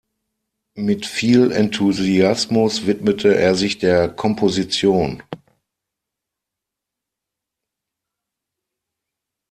[0.77, 5.21] Mit viel Enthusiasmus widmete er sich der Komposition.